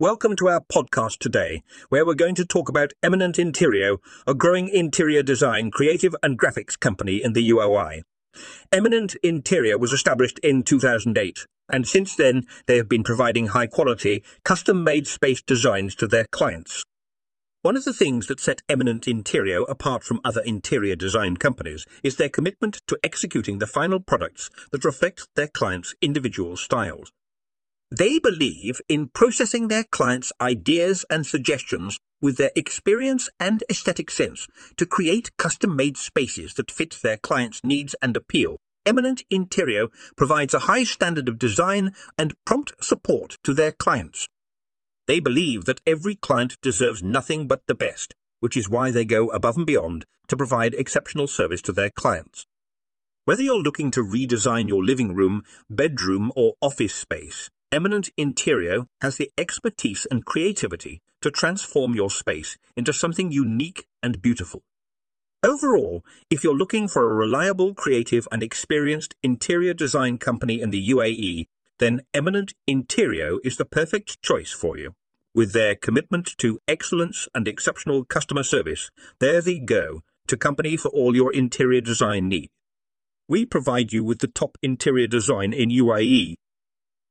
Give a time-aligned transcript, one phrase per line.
[0.00, 4.68] Welcome to our podcast today, where we're going to talk about Eminent Interior, a growing
[4.68, 8.02] interior design, creative and graphics company in the UAE.
[8.72, 14.24] Eminent Interior was established in 2008, and since then they have been providing high quality,
[14.44, 16.82] custom made space designs to their clients.
[17.62, 22.16] One of the things that set Eminent Interior apart from other interior design companies is
[22.16, 27.12] their commitment to executing the final products that reflect their clients' individual styles.
[27.96, 34.48] They believe in processing their clients' ideas and suggestions with their experience and aesthetic sense
[34.78, 38.56] to create custom-made spaces that fit their clients' needs and appeal.
[38.84, 39.86] Eminent Interior
[40.16, 44.26] provides a high standard of design and prompt support to their clients.
[45.06, 49.28] They believe that every client deserves nothing but the best, which is why they go
[49.28, 52.44] above and beyond to provide exceptional service to their clients.
[53.24, 59.16] Whether you're looking to redesign your living room, bedroom, or office space, Eminent Interior has
[59.16, 64.62] the expertise and creativity to transform your space into something unique and beautiful.
[65.42, 70.88] Overall, if you're looking for a reliable, creative and experienced interior design company in the
[70.90, 71.48] UAE,
[71.80, 74.94] then Eminent Interior is the perfect choice for you.
[75.34, 81.16] With their commitment to excellence and exceptional customer service, they're the go-to company for all
[81.16, 82.52] your interior design needs.
[83.26, 86.36] We provide you with the top interior design in UAE